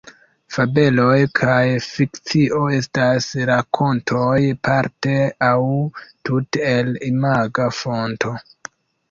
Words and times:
Fabeloj 0.53 1.17
kaj 1.39 1.65
fikcio 1.87 2.61
estas 2.77 3.27
rakontoj 3.51 4.33
parte 4.69 5.15
aŭ 5.51 5.61
tute 6.31 6.67
el 6.73 6.91
imaga 7.11 7.71
fonto. 7.85 8.35